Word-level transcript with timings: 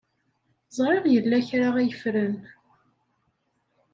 Ẓriɣ 0.77 1.05
yella 1.13 1.39
kra 1.47 1.69
ay 1.77 1.89
ffren. 2.01 2.35